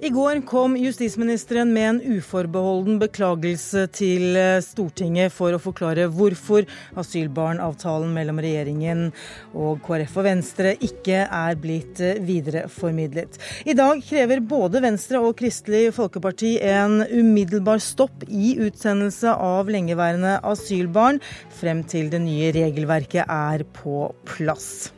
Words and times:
I 0.00 0.08
går 0.08 0.46
kom 0.46 0.76
justisministeren 0.80 1.72
med 1.72 1.88
en 1.88 1.98
uforbeholden 2.16 2.96
beklagelse 3.02 3.82
til 3.92 4.36
eh, 4.40 4.62
Stortinget 4.64 5.28
for 5.34 5.52
å 5.52 5.58
forklare 5.60 6.06
hvorfor 6.08 6.64
asylbarnavtalen 7.02 8.14
mellom 8.14 8.38
regjeringen 8.40 9.10
og 9.52 9.82
KrF 9.84 10.14
og 10.22 10.24
Venstre 10.24 10.72
ikke 10.80 11.26
er 11.26 11.58
blitt 11.60 12.00
eh, 12.00 12.16
videreformidlet. 12.24 13.36
I 13.68 13.76
dag 13.76 14.00
krever 14.06 14.40
både 14.40 14.80
Venstre 14.86 15.20
og 15.20 15.36
Kristelig 15.42 15.90
Folkeparti 15.98 16.54
en 16.64 17.02
umiddelbar 17.04 17.82
stopp 17.84 18.24
i 18.24 18.54
utsendelse 18.56 19.34
av 19.36 19.68
lengeværende 19.68 20.38
asylbarn 20.48 21.20
frem 21.60 21.84
til 21.84 22.08
det 22.08 22.22
nye 22.24 22.48
regelverket 22.56 23.28
er 23.28 23.66
på 23.82 24.08
plass. 24.32 24.94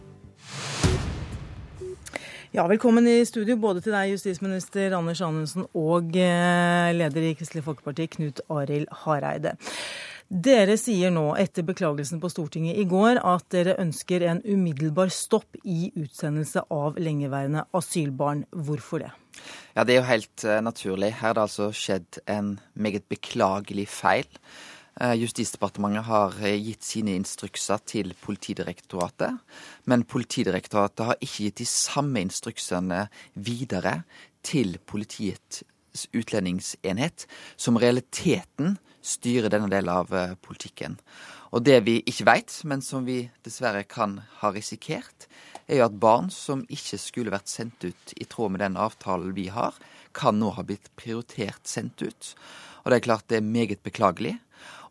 Ja, 2.53 2.67
Velkommen 2.69 3.07
i 3.09 3.23
studio 3.25 3.55
både 3.57 3.81
til 3.81 3.95
deg, 3.97 4.11
justisminister 4.13 4.93
Anders 4.93 5.23
Anundsen, 5.25 5.65
og 5.73 6.11
eh, 6.21 6.91
leder 6.93 7.25
i 7.25 7.31
Kristelig 7.33 7.63
Folkeparti, 7.65 8.05
Knut 8.13 8.43
Arild 8.53 8.91
Hareide. 9.07 9.55
Dere 10.29 10.75
sier 10.77 11.09
nå, 11.15 11.23
etter 11.41 11.65
beklagelsen 11.65 12.21
på 12.21 12.29
Stortinget 12.29 12.77
i 12.77 12.85
går, 12.91 13.23
at 13.25 13.47
dere 13.57 13.79
ønsker 13.81 14.27
en 14.29 14.43
umiddelbar 14.45 15.09
stopp 15.17 15.57
i 15.65 15.95
utsendelse 15.97 16.67
av 16.69 17.01
lengeværende 17.01 17.65
asylbarn. 17.73 18.45
Hvorfor 18.53 19.07
det? 19.07 19.11
Ja, 19.73 19.89
Det 19.89 19.97
er 19.97 20.03
jo 20.03 20.11
helt 20.11 20.45
uh, 20.45 20.61
naturlig. 20.61 21.15
Her 21.23 21.31
har 21.31 21.41
det 21.41 21.47
altså 21.47 21.71
skjedd 21.73 22.21
en 22.29 22.59
meget 22.77 23.09
beklagelig 23.09 23.89
feil. 23.89 24.29
Eh, 25.01 25.15
Justisdepartementet 25.15 26.05
har 26.05 26.35
eh, 26.45 26.59
gitt 26.61 26.85
sine 26.85 27.15
instrukser 27.17 27.81
til 27.89 28.13
Politidirektoratet, 28.21 29.39
men 29.89 30.05
Politidirektoratet 30.05 31.07
har 31.09 31.21
ikke 31.21 31.49
gitt 31.49 31.63
de 31.63 31.69
samme 31.69 32.21
instruksene 32.21 33.07
videre 33.33 34.03
til 34.45 34.77
Politiets 34.85 35.65
utlendingsenhet, 36.13 37.27
som 37.57 37.81
realiteten 37.81 38.77
styrer 39.03 39.53
denne 39.53 39.71
delen 39.73 39.93
av 39.93 40.13
eh, 40.13 40.37
politikken. 40.45 40.99
Og 41.57 41.65
det 41.65 41.81
vi 41.89 41.99
ikke 42.09 42.29
veit, 42.29 42.53
men 42.69 42.85
som 42.85 43.09
vi 43.09 43.25
dessverre 43.45 43.85
kan 43.89 44.21
ha 44.43 44.53
risikert, 44.53 45.27
er 45.69 45.81
jo 45.81 45.89
at 45.89 45.99
barn 46.01 46.29
som 46.33 46.67
ikke 46.69 47.01
skulle 47.01 47.33
vært 47.33 47.49
sendt 47.49 47.85
ut 47.85 48.15
i 48.21 48.29
tråd 48.29 48.55
med 48.55 48.65
den 48.65 48.77
avtalen 48.81 49.33
vi 49.37 49.49
har, 49.53 49.77
kan 50.13 50.37
nå 50.37 50.53
ha 50.53 50.65
blitt 50.69 50.93
prioritert 51.01 51.65
sendt 51.69 52.05
ut. 52.05 52.33
Og 52.85 52.93
det 52.93 52.99
er 52.99 53.07
klart 53.09 53.29
det 53.33 53.41
er 53.41 53.47
meget 53.47 53.81
beklagelig. 53.85 54.37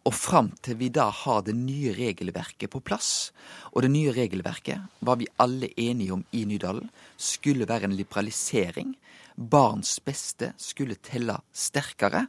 Og 0.01 0.15
fram 0.17 0.49
til 0.65 0.79
vi 0.79 0.89
da 0.89 1.11
har 1.13 1.43
det 1.45 1.53
nye 1.53 1.91
regelverket 1.93 2.71
på 2.73 2.79
plass, 2.81 3.29
og 3.69 3.83
det 3.85 3.91
nye 3.93 4.13
regelverket 4.15 4.81
var 5.05 5.19
vi 5.19 5.29
alle 5.37 5.69
enige 5.77 6.15
om 6.15 6.23
i 6.33 6.41
Nydalen, 6.49 6.89
skulle 7.17 7.67
være 7.69 7.85
en 7.85 7.93
liberalisering. 7.93 8.95
Barns 9.37 9.99
beste 10.01 10.51
skulle 10.57 10.97
telle 11.05 11.35
sterkere. 11.53 12.25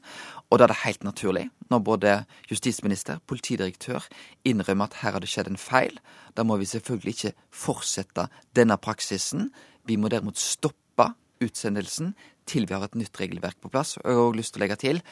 Og 0.51 0.59
da 0.59 0.67
er 0.67 0.73
det 0.73 0.83
helt 0.85 1.05
naturlig, 1.05 1.47
når 1.71 1.81
både 1.87 2.13
justisminister, 2.51 3.23
politidirektør 3.27 4.05
innrømmer 4.45 4.91
at 4.91 4.99
her 5.01 5.17
har 5.17 5.25
det 5.25 5.31
skjedd 5.33 5.49
en 5.49 5.61
feil, 5.61 5.97
da 6.37 6.45
må 6.45 6.59
vi 6.61 6.69
selvfølgelig 6.69 7.17
ikke 7.17 7.49
fortsette 7.49 8.29
denne 8.53 8.77
praksisen. 8.77 9.49
Vi 9.89 9.97
må 9.97 10.13
derimot 10.13 10.37
stoppe 10.37 11.09
utsendelsen 11.43 12.13
til 12.47 12.69
vi 12.69 12.77
har 12.77 12.85
et 12.85 13.01
nytt 13.01 13.17
regelverk 13.17 13.57
på 13.65 13.73
plass. 13.73 13.97
Og 13.97 14.05
jeg 14.05 14.19
har 14.19 14.29
òg 14.29 14.37
lyst 14.37 14.55
til 14.55 14.61
å 14.61 14.65
legge 14.67 14.79
til 14.85 15.03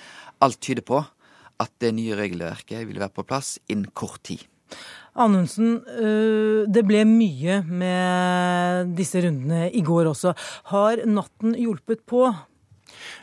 alt 0.44 0.60
tyder 0.60 0.84
på 0.84 1.00
at 1.60 1.72
det 1.82 1.92
nye 1.96 2.16
regelverket 2.18 2.86
vil 2.88 3.00
være 3.02 3.14
på 3.14 3.26
plass 3.28 3.58
innen 3.68 3.90
kort 3.94 4.22
tid. 4.26 4.46
Anundsen, 5.20 5.80
øh, 6.00 6.68
det 6.70 6.84
ble 6.86 7.02
mye 7.08 7.60
med 7.66 8.94
disse 8.98 9.22
rundene 9.24 9.66
i 9.74 9.82
går 9.82 10.12
også. 10.12 10.36
Har 10.70 11.02
natten 11.06 11.56
hjulpet 11.58 12.06
på? 12.06 12.28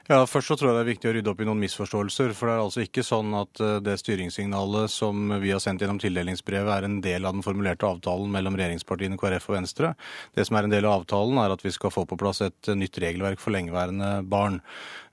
Ja, 0.08 0.22
Først 0.28 0.52
så 0.52 0.56
tror 0.58 0.70
jeg 0.70 0.78
det 0.78 0.84
er 0.84 0.90
viktig 0.92 1.10
å 1.10 1.14
rydde 1.16 1.32
opp 1.32 1.42
i 1.44 1.48
noen 1.48 1.62
misforståelser. 1.62 2.34
For 2.36 2.50
det 2.50 2.56
er 2.56 2.64
altså 2.64 2.84
ikke 2.84 3.04
sånn 3.06 3.34
at 3.40 3.62
øh, 3.64 3.78
det 3.84 3.98
styringssignalet 4.02 4.92
som 4.92 5.34
vi 5.42 5.52
har 5.54 5.64
sendt 5.64 5.84
gjennom 5.84 6.00
tildelingsbrevet, 6.04 6.72
er 6.74 6.88
en 6.88 7.00
del 7.04 7.28
av 7.28 7.36
den 7.38 7.46
formulerte 7.46 7.88
avtalen 7.88 8.32
mellom 8.34 8.58
regjeringspartiene 8.60 9.20
KrF 9.20 9.50
og 9.52 9.58
Venstre. 9.60 9.94
Det 10.36 10.48
som 10.48 10.60
er 10.60 10.68
en 10.68 10.76
del 10.76 10.88
av 10.88 11.02
avtalen, 11.02 11.40
er 11.44 11.56
at 11.56 11.66
vi 11.66 11.74
skal 11.76 11.94
få 11.94 12.06
på 12.08 12.20
plass 12.20 12.44
et 12.46 12.72
nytt 12.76 13.00
regelverk 13.04 13.44
for 13.44 13.56
lengeværende 13.56 14.22
barn. 14.28 14.62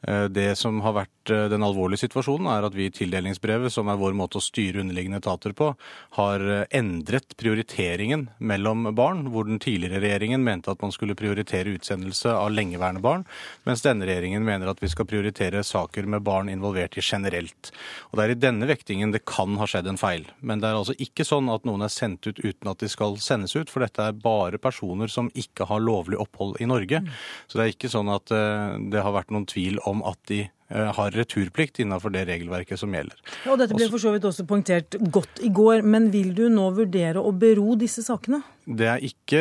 Eh, 0.08 0.24
det 0.24 0.52
som 0.58 0.80
har 0.84 0.94
vært 0.98 1.32
eh, 1.32 1.46
den 1.52 1.64
alvorlige 1.64 2.04
situasjonen, 2.04 2.48
er 2.50 2.66
at 2.66 2.76
vi 2.76 2.88
i 2.88 2.92
tildelingsbrevet, 2.92 3.72
som 3.72 3.88
er 3.88 4.00
vår 4.00 4.16
måte 4.16 4.38
å 4.38 4.44
styre 4.44 4.82
underliggende 4.82 5.20
etater 5.22 5.54
på, 5.56 5.70
har 6.18 6.44
eh, 6.44 6.64
endret 6.76 7.36
prioriteringen 7.40 8.28
mellom 8.38 8.90
barn, 8.96 9.24
hvor 9.32 9.48
den 9.48 9.62
tidligere 9.62 10.02
regjeringen 10.04 10.44
mente 10.44 10.72
at 10.72 10.82
man 10.84 10.92
skulle 10.94 11.16
prioritere 11.18 11.72
utsendelse 11.78 12.34
av 12.34 12.52
lengeværende 12.52 13.04
barn, 13.04 13.24
mens 13.68 13.84
denne 13.84 14.08
regjeringen 14.08 14.44
mener 14.44 14.70
at 14.70 14.82
vi 14.84 14.90
skal 14.92 15.08
prioritere 15.08 15.64
saker 15.64 16.08
med 16.10 16.24
barn 16.26 16.52
involvert 16.52 16.98
i 17.00 17.04
generelt. 17.04 17.72
Og 18.10 18.18
Det 18.18 18.26
er 18.26 18.34
i 18.34 18.40
denne 18.40 18.68
vektingen 18.68 19.14
det 19.14 19.24
kan 19.28 19.56
ha 19.60 19.68
skjedd 19.68 19.88
en 19.88 20.00
feil. 20.00 20.26
Men 20.40 20.60
det 20.60 20.68
er 20.68 20.80
altså 20.80 20.96
ikke 21.00 21.26
sånn 21.26 21.48
at 21.52 21.64
noen 21.68 21.86
er 21.86 21.92
sendt 21.92 22.28
ut 22.28 22.40
uten 22.44 22.70
at 22.70 22.82
de 22.82 22.90
skal 22.92 23.16
sendes 23.22 23.56
ut, 23.56 23.72
for 23.72 23.84
dette 23.84 24.04
er 24.04 24.16
bare 24.16 24.60
personer 24.60 25.08
som 25.12 25.30
ikke 25.34 25.68
har 25.70 25.82
lovlig 25.82 26.20
opphold 26.20 26.60
i 26.60 26.68
Norge. 26.68 27.00
Så 27.48 27.58
det 27.58 27.64
er 27.64 27.72
ikke 27.72 27.92
sånn 27.92 28.10
at 28.12 28.28
det 28.28 29.02
har 29.02 29.14
vært 29.14 29.32
noen 29.34 29.46
tvil 29.48 29.80
om 29.88 29.93
om 29.94 30.02
at 30.10 30.18
de 30.28 30.48
har 30.70 31.10
returplikt 31.14 31.78
innenfor 31.82 32.10
det 32.14 32.24
regelverket 32.28 32.78
som 32.80 32.94
gjelder. 32.94 33.16
Ja, 33.44 33.52
og 33.52 33.58
Dette 33.60 33.74
ble 33.76 33.90
for 33.92 33.98
så 34.02 34.10
vidt 34.14 34.24
også 34.24 34.46
poengtert 34.48 34.96
godt 35.12 35.40
i 35.44 35.48
går, 35.54 35.82
men 35.84 36.10
vil 36.14 36.34
du 36.36 36.48
nå 36.52 36.70
vurdere 36.76 37.20
å 37.20 37.32
bero 37.36 37.74
disse 37.78 38.02
sakene? 38.06 38.42
Det 38.64 38.86
er 38.88 38.96
ikke 39.04 39.36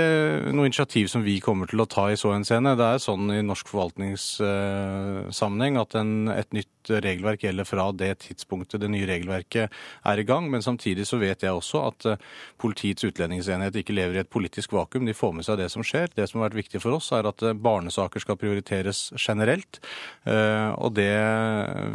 noe 0.52 0.68
initiativ 0.68 1.08
som 1.08 1.24
vi 1.24 1.40
kommer 1.44 1.68
til 1.72 1.80
å 1.80 1.86
ta 1.88 2.12
i 2.12 2.18
så 2.20 2.34
henseende. 2.34 2.76
Det 2.76 2.84
er 2.84 2.98
sånn 3.00 3.32
i 3.32 3.42
norsk 3.46 3.68
forvaltningssammenheng 3.72 5.78
at 5.80 5.96
en, 5.96 6.28
et 6.34 6.52
nytt 6.52 6.68
regelverk 6.92 7.44
gjelder 7.46 7.64
fra 7.64 7.92
det 7.96 8.20
tidspunktet 8.26 8.82
det 8.84 8.90
nye 8.92 9.08
regelverket 9.08 9.72
er 10.12 10.20
i 10.20 10.28
gang. 10.28 10.52
Men 10.52 10.60
samtidig 10.66 11.06
så 11.08 11.18
vet 11.22 11.44
jeg 11.46 11.54
også 11.56 11.78
at 11.88 12.06
eh, 12.12 12.20
Politiets 12.60 13.04
utlendingsenhet 13.08 13.76
ikke 13.80 13.96
lever 13.96 14.16
i 14.18 14.22
et 14.24 14.32
politisk 14.32 14.74
vakuum. 14.76 15.06
De 15.08 15.14
får 15.16 15.34
med 15.38 15.46
seg 15.48 15.56
det 15.62 15.70
som 15.72 15.84
skjer. 15.88 16.08
Det 16.16 16.26
som 16.28 16.40
har 16.42 16.50
vært 16.50 16.62
viktig 16.66 16.80
for 16.84 16.92
oss, 17.00 17.08
er 17.16 17.24
at 17.30 17.40
eh, 17.48 17.56
barnesaker 17.56 18.20
skal 18.24 18.40
prioriteres 18.42 19.00
generelt. 19.16 19.74
Eh, 20.28 20.72
og 20.76 20.90
det 21.00 21.13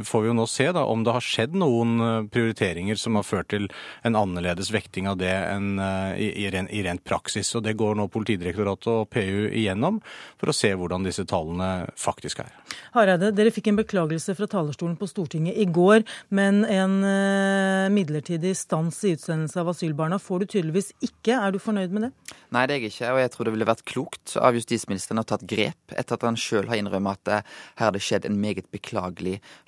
får 0.06 0.24
vi 0.24 0.30
jo 0.30 0.36
nå 0.36 0.46
se, 0.50 0.68
da, 0.74 0.84
om 0.88 1.04
det 1.06 1.14
har 1.16 1.24
skjedd 1.24 1.56
noen 1.58 2.28
prioriteringer 2.32 2.98
som 3.00 3.18
har 3.18 3.26
ført 3.26 3.50
til 3.52 3.68
en 4.06 4.18
annerledes 4.18 4.72
vekting 4.74 5.08
av 5.10 5.18
det 5.20 5.32
enn 5.32 5.78
i, 6.18 6.30
i, 6.44 6.46
i 6.48 6.82
rent 6.86 7.04
praksis 7.06 7.50
og 7.56 7.64
Det 7.66 7.76
går 7.78 7.98
nå 7.98 8.08
Politidirektoratet 8.12 8.90
og 8.92 9.08
PU 9.12 9.48
igjennom 9.48 10.00
for 10.38 10.50
å 10.50 10.56
se 10.56 10.70
hvordan 10.74 11.06
disse 11.06 11.24
tallene 11.28 11.88
faktisk 11.98 12.42
er. 12.44 12.52
Hareide, 12.94 13.30
dere 13.36 13.52
fikk 13.54 13.70
en 13.70 13.80
beklagelse 13.80 14.34
fra 14.38 14.48
talerstolen 14.50 14.96
på 14.98 15.08
Stortinget 15.10 15.58
i 15.58 15.66
går, 15.68 16.04
men 16.34 16.62
en 16.64 16.96
uh, 17.04 17.88
midlertidig 17.92 18.54
stans 18.58 19.00
i 19.04 19.14
utsendelse 19.16 19.60
av 19.60 19.72
asylbarna 19.72 20.20
får 20.22 20.44
du 20.44 20.46
tydeligvis 20.54 20.92
ikke. 21.04 21.36
Er 21.36 21.54
du 21.54 21.60
fornøyd 21.62 21.94
med 21.94 22.08
det? 22.08 22.12
Nei, 22.54 22.64
det 22.68 22.76
er 22.76 22.84
jeg 22.84 22.94
ikke. 22.94 23.12
Og 23.14 23.22
jeg 23.22 23.32
tror 23.34 23.48
det 23.48 23.54
ville 23.56 23.68
vært 23.68 23.84
klokt 23.88 24.36
av 24.40 24.56
justisministeren 24.58 25.22
å 25.22 25.26
tatt 25.28 25.44
grep 25.48 25.94
etter 25.94 26.18
at 26.18 26.26
han 26.26 26.38
sjøl 26.40 26.68
har 26.70 26.80
innrømmet 26.80 27.20
at 27.20 27.32
eh, 27.32 27.56
her 27.80 27.88
har 27.88 27.96
det 27.96 28.04
skjedd 28.04 28.28
en 28.28 28.38
meget 28.40 28.68
beklagelig 28.74 29.07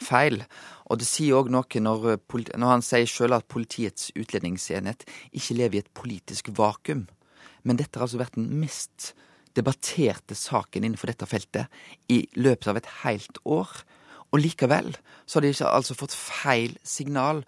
feil. 0.01 0.43
Og 0.91 1.01
det 1.01 1.09
sier 1.09 1.39
òg 1.39 1.51
noe 1.53 1.83
når, 1.83 2.19
når, 2.57 2.69
han 2.69 2.85
sier 2.85 3.09
sjøl 3.09 3.37
at 3.37 3.49
Politiets 3.49 4.11
utlendingsenhet 4.19 5.07
ikke 5.33 5.57
lever 5.57 5.79
i 5.79 5.83
et 5.85 5.95
politisk 5.95 6.53
vakuum. 6.57 7.07
Men 7.63 7.77
dette 7.77 7.99
har 7.99 8.07
altså 8.07 8.21
vært 8.21 8.39
den 8.39 8.51
mest 8.61 9.15
debatterte 9.57 10.37
saken 10.39 10.85
innenfor 10.85 11.11
dette 11.11 11.27
feltet 11.27 11.67
i 12.09 12.23
løpet 12.39 12.71
av 12.71 12.79
et 12.81 12.91
helt 13.03 13.41
år. 13.45 13.71
Og 14.31 14.43
likevel 14.45 14.95
så 15.27 15.39
har 15.39 15.47
de 15.47 15.55
ikke 15.55 15.71
altså 15.71 15.97
fått 15.99 16.15
feil 16.17 16.77
signal 16.87 17.45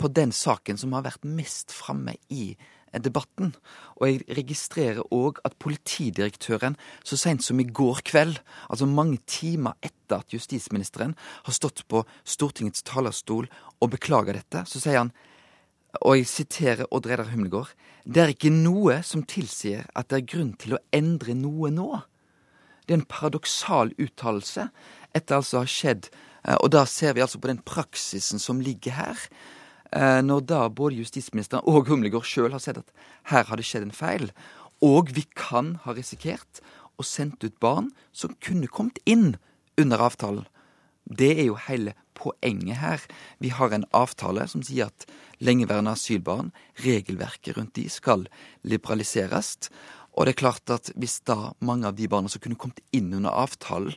på 0.00 0.10
den 0.10 0.32
saken 0.34 0.78
som 0.80 0.94
har 0.96 1.06
vært 1.06 1.26
mest 1.26 1.72
framme 1.74 2.16
i 2.32 2.54
debatten. 3.02 3.54
Og 3.98 4.06
jeg 4.08 4.38
registrerer 4.38 5.02
òg 5.14 5.40
at 5.44 5.58
politidirektøren 5.58 6.78
så 7.02 7.18
seint 7.18 7.44
som 7.44 7.60
i 7.60 7.66
går 7.66 8.04
kveld, 8.06 8.38
altså 8.68 8.86
mange 8.86 9.18
timer 9.26 9.74
etter 9.82 10.22
at 10.22 10.34
justisministeren 10.34 11.16
har 11.46 11.56
stått 11.56 11.86
på 11.90 12.04
Stortingets 12.22 12.84
talerstol 12.86 13.48
og 13.80 13.94
beklaga 13.94 14.36
dette, 14.36 14.66
så 14.68 14.82
sier 14.82 15.02
han 15.02 15.14
og 16.02 16.16
jeg 16.18 16.26
siterer 16.26 16.88
Odd 16.90 17.06
Reidar 17.06 17.30
Humlegård, 17.30 17.70
det 18.04 18.22
er 18.22 18.32
ikke 18.32 18.50
noe 18.52 18.98
som 19.06 19.22
tilsier 19.28 19.86
at 19.94 20.10
det 20.10 20.18
er 20.18 20.30
grunn 20.34 20.52
til 20.60 20.76
å 20.76 20.82
endre 20.94 21.36
noe 21.38 21.70
nå. 21.72 21.90
Det 22.84 22.92
er 22.92 23.00
en 23.00 23.08
paradoksal 23.08 23.94
uttalelse 24.02 24.68
etter 25.14 25.38
altså 25.38 25.60
å 25.60 25.64
ha 25.64 25.70
skjedd, 25.70 26.10
eh, 26.44 26.58
og 26.58 26.72
da 26.74 26.84
ser 26.90 27.14
vi 27.16 27.22
altså 27.24 27.40
på 27.40 27.48
den 27.52 27.62
praksisen 27.64 28.42
som 28.42 28.60
ligger 28.60 28.98
her. 28.98 29.22
Eh, 29.94 30.20
når 30.26 30.46
da 30.50 30.64
både 30.68 30.98
justisministeren 30.98 31.62
og 31.70 31.86
Humlegård 31.90 32.26
sjøl 32.26 32.54
har 32.54 32.62
sett 32.62 32.80
at 32.80 32.94
her 33.30 33.46
har 33.46 33.60
det 33.60 33.66
skjedd 33.68 33.86
en 33.86 33.94
feil, 33.94 34.30
og 34.82 35.12
vi 35.14 35.22
kan 35.38 35.76
ha 35.84 35.94
risikert 35.94 36.62
å 36.98 37.06
sendt 37.06 37.44
ut 37.46 37.54
barn 37.62 37.92
som 38.12 38.34
kunne 38.42 38.70
kommet 38.70 38.98
inn 39.06 39.36
under 39.80 40.02
avtalen. 40.02 40.48
Det 41.04 41.30
er 41.36 41.46
jo 41.46 41.60
hele 41.68 41.94
poenget 42.16 42.80
her. 42.80 43.02
Vi 43.38 43.52
har 43.54 43.74
en 43.74 43.86
avtale 43.94 44.46
som 44.50 44.62
sier 44.66 44.90
at 44.90 45.06
lengeværende 45.44 45.94
asylbarn, 45.94 46.52
regelverket 46.82 47.58
rundt 47.58 47.74
de, 47.78 47.86
skal 47.90 48.26
liberaliseres. 48.66 49.70
Og 50.14 50.26
det 50.26 50.34
er 50.34 50.42
klart 50.42 50.74
at 50.74 50.90
hvis 50.94 51.20
da 51.26 51.52
mange 51.58 51.90
av 51.90 51.98
de 51.98 52.08
barna 52.10 52.30
som 52.30 52.42
kunne 52.42 52.58
kommet 52.58 52.82
inn 52.94 53.12
under 53.14 53.34
avtalen, 53.34 53.94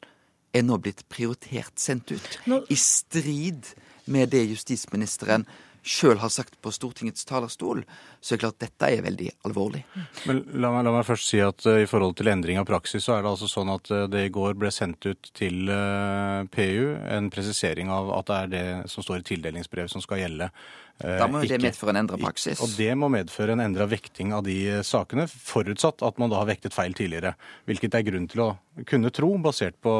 er 0.55 0.63
nå 0.65 0.77
blitt 0.81 1.03
prioritert 1.11 1.77
sendt 1.77 2.11
ut, 2.15 2.37
Nå... 2.49 2.63
i 2.71 2.77
strid 2.79 3.67
med 4.09 4.31
det 4.33 4.45
justisministeren 4.47 5.45
sjøl 5.85 6.19
har 6.21 6.31
sagt 6.33 6.57
på 6.63 6.71
Stortingets 6.73 7.25
talerstol, 7.27 7.83
så 8.21 8.33
er 8.33 8.37
det 8.37 8.43
klart 8.43 8.59
dette 8.63 8.89
er 8.91 9.03
veldig 9.05 9.29
alvorlig. 9.47 9.83
Men 10.29 10.41
la 10.55 10.71
meg, 10.73 10.85
la 10.87 10.93
meg, 10.95 11.05
først 11.07 11.29
si 11.31 11.41
at 11.43 11.67
uh, 11.69 11.77
i 11.81 11.87
forhold 11.89 12.17
til 12.19 12.31
endring 12.31 12.59
av 12.61 12.67
praksis, 12.69 13.05
så 13.05 13.17
er 13.17 13.23
det 13.23 13.31
altså 13.31 13.49
sånn 13.51 13.71
at 13.73 13.91
uh, 13.93 14.05
det 14.11 14.25
i 14.27 14.33
går 14.33 14.57
ble 14.59 14.71
sendt 14.73 15.07
ut 15.07 15.31
til 15.37 15.69
uh, 15.71 16.43
PU 16.53 16.97
en 16.97 17.31
presisering 17.33 17.91
av 17.93 18.11
at 18.17 18.29
det 18.31 18.41
er 18.41 18.51
det 18.55 18.67
som 18.91 19.05
står 19.05 19.21
i 19.21 19.29
tildelingsbrevet 19.31 19.93
som 19.93 20.03
skal 20.03 20.23
gjelde. 20.23 20.51
Da 20.97 21.27
må 21.29 21.43
jo 21.43 21.49
det 21.51 21.59
medføre 21.61 21.93
en 21.93 22.01
endra 22.01 22.17
praksis. 22.21 22.61
Og 22.63 22.71
det 22.77 22.89
må 22.97 23.09
medføre 23.13 23.53
en 23.53 23.61
endra 23.61 23.85
vekting 23.89 24.31
av 24.33 24.45
de 24.47 24.57
sakene, 24.87 25.27
forutsatt 25.29 26.01
at 26.05 26.17
man 26.21 26.31
da 26.33 26.39
har 26.41 26.49
vektet 26.49 26.73
feil 26.73 26.95
tidligere. 26.97 27.35
Hvilket 27.69 27.93
det 27.93 27.99
er 27.99 28.07
grunn 28.07 28.25
til 28.31 28.45
å 28.47 28.49
kunne 28.85 29.09
tro, 29.13 29.29
basert 29.41 29.77
på 29.81 29.91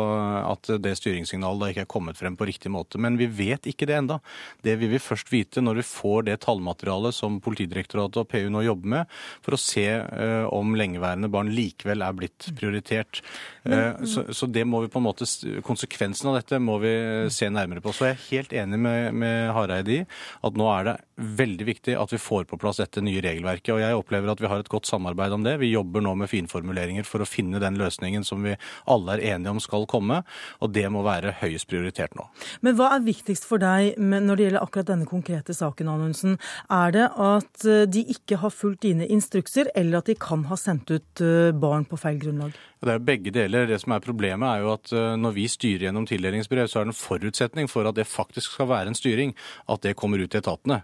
at 0.42 0.70
det 0.82 0.94
styringssignalet 1.00 1.62
da 1.62 1.70
ikke 1.72 1.86
er 1.86 1.90
kommet 1.90 2.18
frem 2.20 2.38
på 2.38 2.48
riktig 2.50 2.72
måte. 2.74 3.02
Men 3.02 3.18
vi 3.18 3.30
vet 3.30 3.70
ikke 3.70 3.88
det 3.90 3.98
enda. 3.98 4.20
Det 4.66 4.78
vil 4.82 4.92
vi 4.94 5.02
først 5.02 5.32
vite 5.34 5.64
når 5.64 5.82
vi 5.82 5.88
får 5.90 6.28
det 6.30 6.40
tallmaterialet 6.46 7.16
som 7.16 7.40
Politidirektoratet 7.44 8.22
og 8.22 8.30
PU 8.32 8.50
nå 8.54 8.64
jobber 8.66 8.94
med, 8.98 9.18
for 9.46 9.58
å 9.58 9.62
se 9.62 9.86
uh, 10.02 10.46
om 10.54 10.76
lengeværende 10.78 11.30
barn 11.34 11.54
likevel 11.54 12.06
er 12.06 12.18
blitt 12.18 12.50
prioritert. 12.58 13.22
Uh, 13.68 14.06
så, 14.08 14.26
så, 14.36 14.48
det 14.50 14.64
må 14.68 14.82
vi 14.86 14.92
på 14.92 15.02
en 15.02 15.08
måte, 15.08 15.28
konsekvensen 15.66 16.32
av 16.32 16.40
dette 16.40 16.60
må 16.64 16.78
vi 16.84 16.94
se 17.34 17.50
nærmere 17.52 17.84
på. 17.84 17.94
Så 17.96 18.10
jeg 18.10 18.18
er 18.18 18.26
helt 18.30 18.58
enig 18.64 18.80
med, 18.82 19.18
med 19.18 19.52
Hareide 19.56 20.00
i 20.00 20.02
at 20.48 20.58
nå 20.60 20.72
er 20.74 20.90
det 20.92 20.98
veldig 21.18 21.66
viktig 21.66 21.96
at 21.98 22.14
vi 22.14 22.20
får 22.22 22.46
på 22.50 22.60
plass 22.62 22.80
dette 22.82 23.02
nye 23.02 23.22
regelverket. 23.24 23.72
Og 23.74 23.82
jeg 23.82 23.98
opplever 23.98 24.32
at 24.32 24.42
vi 24.42 24.50
har 24.52 24.62
et 24.62 24.70
godt 24.72 24.90
samarbeid 24.90 25.34
om 25.34 25.46
det. 25.46 25.58
Vi 25.62 25.72
jobber 25.72 26.04
nå 26.06 26.14
med 26.22 26.30
finformuleringer 26.32 27.08
for 27.08 27.24
å 27.24 27.30
finne 27.30 27.62
den 27.64 27.80
løsningen 27.80 28.26
som 28.28 28.46
vi 28.46 28.56
alle 28.86 29.18
er 29.18 29.26
enige 29.34 29.56
om 29.56 29.62
skal 29.64 29.88
komme. 29.90 30.22
Og 30.62 30.74
det 30.76 30.86
må 30.94 31.04
være 31.06 31.36
høyest 31.42 31.70
prioritert 31.72 32.14
nå. 32.18 32.28
Men 32.62 32.78
hva 32.78 32.92
er 32.96 33.06
viktigst 33.06 33.48
for 33.50 33.62
deg 33.62 33.98
når 33.98 34.38
det 34.38 34.48
gjelder 34.48 34.64
akkurat 34.64 34.92
denne 34.92 35.10
konkrete 35.10 35.58
saken, 35.58 35.90
Anundsen? 35.92 36.38
Er 36.70 36.94
det 36.94 37.10
at 37.12 37.66
eh, 37.66 37.86
de 37.90 38.06
ikke 38.14 38.42
har 38.44 38.54
fulgt 38.54 38.86
dine 38.86 39.08
instrukser, 39.10 39.72
eller 39.76 40.02
at 40.02 40.12
de 40.12 40.18
kan 40.22 40.46
ha 40.52 40.58
sendt 40.60 40.94
ut 40.94 41.24
eh, 41.24 41.54
barn 41.58 41.88
på 41.90 42.00
feil 42.00 42.22
grunnlag? 42.22 42.56
Det 42.78 42.94
er 42.94 43.02
begge 43.02 43.34
deler. 43.34 43.66
Det 43.66 43.80
som 43.82 43.96
er 43.96 44.06
Problemet 44.08 44.48
er 44.48 44.62
jo 44.64 44.72
at 44.76 44.92
eh, 44.94 45.16
når 45.18 45.34
vi 45.36 45.48
styrer 45.50 45.88
gjennom 45.88 46.06
tildelingsbrev, 46.08 46.70
så 46.70 46.82
er 46.82 46.88
det 46.88 46.94
en 46.94 47.00
forutsetning 47.00 47.72
for 47.72 47.90
at 47.90 47.98
det 47.98 48.06
faktisk 48.08 48.54
skal 48.54 48.70
være 48.70 48.94
en 48.94 48.98
styring, 48.98 49.34
at 49.68 49.82
det 49.84 49.98
kommer 49.98 50.22
ut 50.22 50.30
til 50.32 50.44
etatene. 50.44 50.84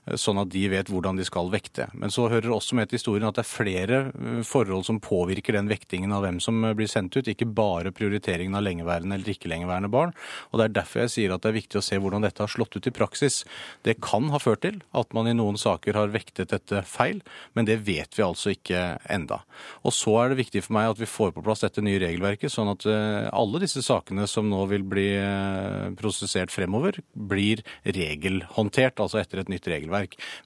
Eh, 0.09 0.17
sånn 0.17 0.39
at 0.41 0.49
de 0.49 0.63
vet 0.71 0.89
hvordan 0.89 1.19
de 1.19 1.25
skal 1.27 1.51
vekte. 1.53 1.87
Men 1.93 2.13
så 2.13 2.27
hører 2.29 2.47
det 2.47 2.55
også 2.55 2.77
med 2.77 2.89
til 2.89 2.97
historien 2.97 3.27
at 3.27 3.37
det 3.37 3.43
er 3.43 3.49
flere 3.49 3.99
eh, 4.09 4.41
forhold 4.47 4.87
som 4.87 5.01
påvirker 5.03 5.53
den 5.57 5.69
vektingen 5.69 6.13
av 6.15 6.25
hvem 6.25 6.39
som 6.41 6.57
blir 6.77 6.89
sendt 6.89 7.17
ut, 7.17 7.29
ikke 7.29 7.49
bare 7.53 7.93
prioriteringen 7.93 8.57
av 8.57 8.65
lengeværende 8.65 9.17
eller 9.17 9.33
ikke 9.35 9.51
lengeværende 9.51 9.91
barn. 9.93 10.15
Og 10.51 10.61
Det 10.61 10.67
er 10.67 10.75
derfor 10.79 11.03
jeg 11.03 11.13
sier 11.15 11.35
at 11.35 11.43
det 11.43 11.51
er 11.51 11.59
viktig 11.59 11.81
å 11.81 11.85
se 11.85 11.99
hvordan 12.01 12.25
dette 12.25 12.41
har 12.41 12.51
slått 12.51 12.77
ut 12.77 12.89
i 12.89 12.95
praksis. 12.95 13.43
Det 13.85 13.99
kan 14.01 14.29
ha 14.33 14.41
ført 14.41 14.63
til 14.65 14.81
at 14.97 15.13
man 15.13 15.29
i 15.29 15.37
noen 15.37 15.59
saker 15.59 15.97
har 15.97 16.13
vektet 16.13 16.53
dette 16.53 16.81
feil, 16.87 17.21
men 17.53 17.69
det 17.69 17.81
vet 17.85 18.17
vi 18.17 18.25
altså 18.25 18.55
ikke 18.55 18.97
enda. 19.11 19.41
Og 19.85 19.93
så 19.95 20.15
er 20.21 20.31
det 20.31 20.41
viktig 20.41 20.65
for 20.65 20.77
meg 20.77 20.91
at 20.91 21.01
vi 21.01 21.09
får 21.09 21.33
på 21.35 21.45
plass 21.45 21.63
dette 21.65 21.83
nye 21.85 22.01
regelverket, 22.01 22.51
sånn 22.53 22.73
at 22.73 22.87
eh, 22.89 23.29
alle 23.29 23.61
disse 23.61 23.83
sakene 23.85 24.25
som 24.29 24.49
nå 24.49 24.63
vil 24.71 24.85
bli 24.87 25.07
eh, 25.17 25.93
prosessert 25.99 26.53
fremover, 26.53 26.97
blir 27.13 27.61
regelhåndtert, 27.85 29.01
altså 29.01 29.21
etter 29.21 29.43
et 29.43 29.51
nytt 29.51 29.69
regelverk. 29.69 29.90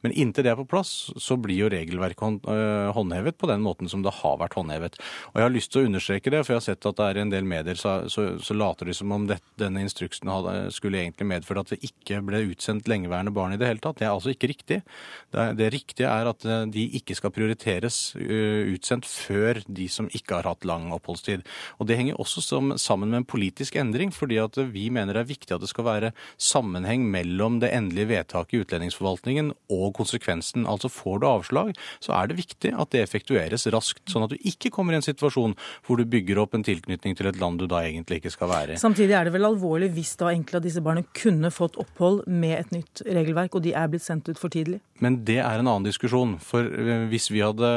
Men 0.06 0.14
inntil 0.14 0.46
det 0.46 0.54
er 0.54 0.60
på 0.60 0.68
plass, 0.70 0.94
så 1.22 1.38
blir 1.42 1.66
jo 1.66 1.72
regelverket 1.74 2.50
eh, 2.52 2.90
håndhevet 2.96 3.38
på 3.40 3.50
den 3.50 3.64
måten 3.66 3.90
som 3.92 4.04
det 4.06 4.14
har 4.22 4.40
vært 4.42 4.58
håndhevet. 4.60 4.98
Og 5.32 5.40
jeg 5.40 5.48
har 5.48 5.54
lyst 5.54 5.74
til 5.74 5.84
å 5.84 5.90
understreke 5.90 6.34
det, 6.34 6.44
for 6.46 6.56
jeg 6.56 6.62
har 6.62 6.68
sett 6.68 6.90
at 6.90 7.00
det 7.00 7.10
er 7.10 7.22
en 7.22 7.34
del 7.34 7.48
medier 7.48 7.80
så, 7.80 7.98
så, 8.12 8.28
så 8.44 8.58
later 8.58 8.90
de 8.90 8.98
som 8.98 9.14
om 9.16 9.28
det, 9.30 9.40
denne 9.62 9.84
instruksen 9.86 10.32
hadde, 10.32 10.56
skulle 10.76 11.02
egentlig 11.02 11.30
medført 11.30 11.64
at 11.64 11.76
det 11.76 11.82
ikke 11.88 12.22
ble 12.26 12.44
utsendt 12.52 12.90
lengeværende 12.92 13.34
barn 13.36 13.56
i 13.56 13.60
det 13.62 13.70
hele 13.70 13.84
tatt. 13.84 14.00
Det 14.02 14.08
er 14.08 14.14
altså 14.14 14.34
ikke 14.34 14.52
riktig. 14.52 14.82
Det, 15.34 15.48
det 15.60 15.72
riktige 15.74 16.12
er 16.12 16.32
at 16.32 16.46
de 16.72 16.88
ikke 17.00 17.18
skal 17.18 17.34
prioriteres 17.36 18.00
utsendt 18.16 19.08
før 19.10 19.62
de 19.66 19.88
som 19.92 20.10
ikke 20.16 20.40
har 20.40 20.50
hatt 20.50 20.66
lang 20.68 20.90
oppholdstid. 20.96 21.46
Og 21.80 21.90
Det 21.90 21.98
henger 22.00 22.20
også 22.22 22.44
sammen 22.82 23.12
med 23.12 23.22
en 23.22 23.28
politisk 23.28 23.76
endring, 23.80 24.14
fordi 24.14 24.40
at 24.42 24.58
vi 24.72 24.88
mener 24.94 25.16
det 25.16 25.24
er 25.26 25.32
viktig 25.34 25.56
at 25.56 25.64
det 25.64 25.72
skal 25.72 25.88
være 25.88 26.14
sammenheng 26.42 27.06
mellom 27.12 27.60
det 27.62 27.74
endelige 27.76 28.12
vedtaket 28.14 28.58
i 28.58 28.64
utlendingsforvaltningen 28.64 29.35
og 29.72 29.94
konsekvensen. 29.98 30.66
Altså 30.70 30.92
får 30.92 31.22
du 31.22 31.28
avslag, 31.30 31.74
så 32.04 32.16
er 32.18 32.30
det 32.30 32.40
viktig 32.40 32.74
at 32.74 32.94
det 32.96 33.04
effektueres 33.06 33.68
raskt, 33.74 34.04
sånn 34.12 34.28
at 34.28 34.34
du 34.34 34.48
ikke 34.48 34.72
kommer 34.74 34.96
i 34.96 35.00
en 35.00 35.06
situasjon 35.06 35.56
hvor 35.86 36.00
du 36.00 36.06
bygger 36.10 36.42
opp 36.42 36.56
en 36.58 36.66
tilknytning 36.66 37.18
til 37.18 37.30
et 37.32 37.40
land 37.42 37.60
du 37.62 37.68
da 37.72 37.84
egentlig 37.86 38.22
ikke 38.22 38.34
skal 38.34 38.52
være 38.52 38.76
i. 38.76 38.82
Samtidig 38.82 39.18
er 39.18 39.28
det 39.28 39.36
vel 39.36 39.48
alvorlig 39.48 39.92
hvis 39.96 40.16
da 40.22 40.32
enkelte 40.32 40.62
av 40.62 40.68
disse 40.68 40.84
barna 40.86 41.06
kunne 41.16 41.52
fått 41.54 41.80
opphold 41.82 42.24
med 42.32 42.58
et 42.60 42.76
nytt 42.76 43.06
regelverk, 43.06 43.58
og 43.58 43.66
de 43.66 43.76
er 43.76 43.92
blitt 43.92 44.06
sendt 44.06 44.30
ut 44.32 44.42
for 44.42 44.54
tidlig? 44.54 44.82
Men 45.04 45.18
det 45.28 45.42
er 45.44 45.60
en 45.60 45.68
annen 45.68 45.86
diskusjon. 45.88 46.38
For 46.44 46.64
eh, 46.64 47.06
hvis 47.12 47.28
vi 47.34 47.42
hadde 47.44 47.70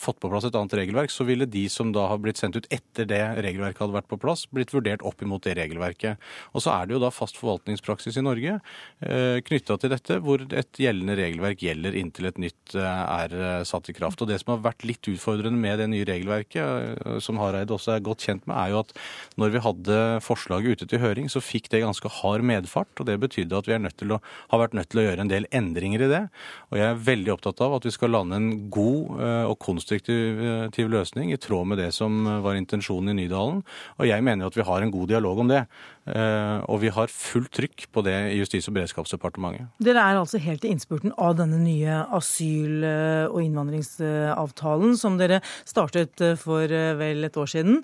fått 0.00 0.18
på 0.22 0.30
plass 0.32 0.48
et 0.48 0.56
annet 0.58 0.74
regelverk, 0.80 1.12
så 1.14 1.26
ville 1.28 1.46
de 1.46 1.66
som 1.70 1.92
da 1.94 2.08
har 2.10 2.18
blitt 2.22 2.40
sendt 2.40 2.58
ut 2.58 2.66
etter 2.74 3.06
det 3.08 3.22
regelverket 3.46 3.84
hadde 3.84 3.94
vært 3.94 4.10
på 4.10 4.18
plass, 4.20 4.46
blitt 4.50 4.74
vurdert 4.74 5.04
opp 5.06 5.22
imot 5.22 5.46
det 5.46 5.56
regelverket. 5.60 6.22
Og 6.52 6.64
så 6.64 6.74
er 6.74 6.88
det 6.88 6.96
jo 6.96 7.02
da 7.04 7.12
fast 7.14 7.38
forvaltningspraksis 7.38 8.18
i 8.18 8.24
Norge 8.26 8.58
eh, 8.58 9.38
knytta 9.46 9.78
til 9.78 9.92
dette, 9.94 10.18
hvor 10.24 10.42
et 10.56 10.80
gjeldende 10.80 11.16
regelverk 11.18 11.62
gjelder 11.64 11.96
inntil 11.98 12.28
et 12.30 12.38
nytt 12.40 12.74
eh, 12.78 13.02
er 13.04 13.34
eh, 13.36 13.64
satt 13.68 13.90
i 13.90 13.94
kraft. 13.96 14.22
Og 14.22 14.30
det 14.30 14.38
som 14.40 14.54
har 14.54 14.64
vært 14.64 14.86
litt 14.88 15.06
utfordrende 15.10 15.60
med 15.60 15.80
det 15.82 15.88
nye 15.92 16.06
regelverket, 16.08 16.62
eh, 16.62 17.18
som 17.22 17.40
Hareide 17.40 17.74
også 17.76 17.96
er 17.96 18.04
godt 18.06 18.24
kjent 18.26 18.46
med, 18.48 18.56
er 18.56 18.72
jo 18.72 18.82
at 18.84 18.94
når 19.40 19.54
vi 19.54 19.64
hadde 19.66 19.98
forslaget 20.24 20.76
ute 20.76 20.90
til 20.90 21.02
høring, 21.02 21.28
så 21.32 21.42
fikk 21.44 21.68
det 21.72 21.82
ganske 21.84 22.12
hard 22.20 22.44
medfart. 22.46 22.92
Og 23.00 23.08
det 23.08 23.18
betydde 23.22 23.58
at 23.58 23.68
vi 23.68 23.76
å, 23.76 24.20
har 24.52 24.62
vært 24.62 24.76
nødt 24.78 24.90
til 24.92 25.02
å 25.02 25.06
gjøre 25.08 25.26
en 25.26 25.32
del 25.32 25.48
endringer 25.54 26.06
i 26.06 26.10
det. 26.12 26.22
Og 26.70 26.80
jeg 26.80 26.88
er 26.88 27.04
veldig 27.10 27.34
opptatt 27.36 27.64
av 27.66 27.76
at 27.78 27.88
vi 27.88 27.94
skal 27.94 28.14
lande 28.14 28.40
en 28.40 28.50
god 28.72 29.20
og 29.50 29.56
konstruktiv 29.62 30.88
løsning 30.90 31.32
i 31.32 31.38
tråd 31.40 31.68
med 31.70 31.80
det 31.80 31.90
som 31.94 32.24
var 32.44 32.58
intensjonen 32.58 33.12
i 33.12 33.18
Nydalen. 33.22 33.62
Og 34.00 34.08
jeg 34.08 34.24
mener 34.24 34.48
at 34.48 34.56
vi 34.56 34.64
har 34.66 34.82
en 34.82 34.92
god 34.94 35.10
dialog 35.12 35.44
om 35.44 35.50
det. 35.50 35.64
Eh, 36.06 36.58
og 36.70 36.80
vi 36.84 36.92
har 36.94 37.10
fullt 37.10 37.50
trykk 37.58 37.86
på 37.94 38.04
det 38.06 38.14
i 38.30 38.38
Justis- 38.38 38.68
og 38.70 38.76
beredskapsdepartementet. 38.78 39.72
Dere 39.82 40.04
er 40.04 40.20
altså 40.20 40.38
helt 40.42 40.64
i 40.64 40.70
innspurten 40.70 41.14
av 41.18 41.36
denne 41.40 41.58
nye 41.62 41.98
asyl- 42.14 42.86
og 42.86 43.40
innvandringsavtalen 43.42 44.96
som 45.00 45.18
dere 45.18 45.42
startet 45.66 46.22
eh, 46.22 46.38
for 46.38 46.70
eh, 46.70 46.94
vel 46.98 47.26
et 47.26 47.36
år 47.36 47.50
siden. 47.50 47.82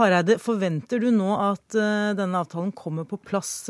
Hareide, 0.00 0.38
forventer 0.42 1.02
du 1.02 1.10
nå 1.14 1.34
at 1.38 1.76
denne 2.18 2.40
avtalen 2.40 2.72
kommer 2.76 3.04
på 3.08 3.18
plass 3.20 3.68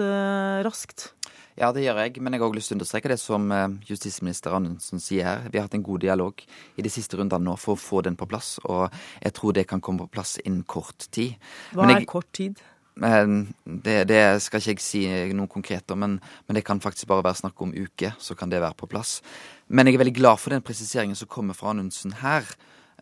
raskt? 0.64 1.10
Ja, 1.58 1.72
det 1.74 1.82
gjør 1.82 1.98
jeg. 2.04 2.20
Men 2.22 2.34
jeg 2.34 2.40
har 2.40 2.48
også 2.48 2.58
lyst 2.58 2.70
til 2.70 2.76
å 2.76 2.78
understreke 2.78 3.10
det 3.10 3.18
som 3.18 3.50
eh, 3.54 3.66
justisminister 3.88 4.54
Anundsen 4.54 5.02
sier 5.02 5.26
her. 5.26 5.48
Vi 5.50 5.58
har 5.58 5.66
hatt 5.66 5.74
en 5.74 5.86
god 5.86 6.04
dialog 6.04 6.42
i 6.78 6.84
de 6.84 6.92
siste 6.92 7.18
rundene 7.18 7.48
nå 7.48 7.56
for 7.58 7.74
å 7.74 7.82
få 7.82 8.02
den 8.06 8.18
på 8.18 8.28
plass. 8.30 8.56
Og 8.62 8.86
jeg 9.24 9.34
tror 9.34 9.56
det 9.56 9.66
kan 9.70 9.82
komme 9.82 10.06
på 10.06 10.14
plass 10.18 10.36
innen 10.44 10.62
kort 10.68 11.08
tid. 11.10 11.34
Hva 11.74 11.88
jeg, 11.90 12.04
er 12.04 12.10
kort 12.10 12.30
tid? 12.36 12.62
Det, 12.98 13.96
det, 14.10 14.20
skal 14.42 14.58
ikke 14.58 14.72
jeg 14.74 14.82
si 14.82 15.02
noe 15.36 15.50
konkret 15.50 15.92
om, 15.94 16.00
men, 16.02 16.16
men, 16.48 16.56
det 16.58 16.64
kan 16.66 16.80
faktisk 16.82 17.06
bare 17.10 17.22
være 17.26 17.42
snakk 17.44 17.62
om 17.62 17.74
uke, 17.76 18.10
så 18.18 18.34
kan 18.34 18.50
det 18.50 18.62
være 18.64 18.74
på 18.78 18.88
plass. 18.90 19.20
Men 19.68 19.86
jeg 19.86 19.98
er 19.98 20.02
veldig 20.02 20.16
glad 20.16 20.40
for 20.40 20.54
den 20.54 20.64
presiseringen 20.64 21.18
som 21.18 21.28
kommer 21.28 21.56
fra 21.56 21.74
Anundsen 21.74 22.16
her, 22.22 22.46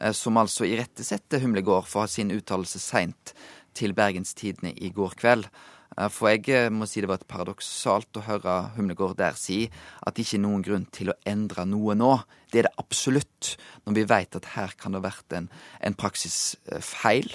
eh, 0.01 0.13
som 0.13 0.37
altså 0.41 0.67
irettesetter 0.67 1.41
Humlegård 1.45 1.87
for 1.87 2.11
sin 2.11 2.35
uttalelse 2.35 2.83
seint 2.83 3.33
til 3.77 3.95
Bergens 3.95 4.35
Tidende 4.35 4.75
i 4.75 4.91
går 4.91 5.15
kveld. 5.21 5.47
Eh, 5.95 6.09
for 6.11 6.33
jeg 6.33 6.51
eh, 6.51 6.73
må 6.75 6.89
si 6.91 7.05
det 7.05 7.11
var 7.13 7.23
et 7.23 7.31
paradoksalt 7.31 8.19
å 8.19 8.25
høre 8.27 8.57
Humlegård 8.75 9.15
der 9.21 9.39
si 9.39 9.63
at 10.03 10.17
det 10.17 10.27
ikke 10.27 10.41
er 10.41 10.45
noen 10.49 10.67
grunn 10.67 10.89
til 10.91 11.13
å 11.13 11.19
endre 11.25 11.69
noe 11.71 11.95
nå. 11.95 12.13
Det 12.51 12.65
er 12.65 12.69
det 12.69 12.77
absolutt, 12.83 13.55
når 13.87 14.01
vi 14.01 14.09
vet 14.11 14.41
at 14.41 14.53
her 14.57 14.75
kan 14.75 14.93
det 14.93 15.05
ha 15.05 15.07
vært 15.07 15.39
en, 15.39 15.49
en 15.81 15.99
praksisfeil. 15.99 17.31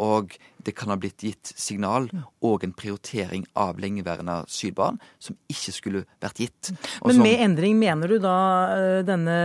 Og 0.00 0.32
det 0.70 0.76
kan 0.78 0.92
ha 0.92 0.96
blitt 1.00 1.24
gitt 1.26 1.50
signal 1.58 2.06
og 2.46 2.64
en 2.64 2.72
prioritering 2.76 3.44
av 3.58 3.80
lengeværende 3.82 4.44
asylbarn 4.44 5.00
som 5.18 5.36
ikke 5.50 5.74
skulle 5.74 6.02
vært 6.22 6.42
gitt. 6.44 6.70
Og 7.02 7.10
Men 7.10 7.22
med 7.24 7.34
som, 7.34 7.44
endring 7.48 7.78
mener 7.80 8.12
du 8.12 8.18
da 8.22 8.36
eh, 8.76 9.00
denne 9.06 9.38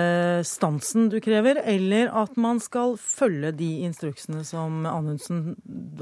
stansen 0.45 1.09
du 1.09 1.17
krever, 1.23 1.59
eller 1.65 2.11
at 2.13 2.37
man 2.37 2.61
skal 2.63 2.95
følge 3.01 3.55
de 3.57 3.71
instruksene 3.87 4.43
som 4.47 4.85
Anundsen 4.89 5.55